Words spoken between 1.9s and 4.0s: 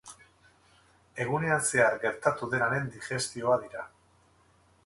gertatu denaren digestioa dira.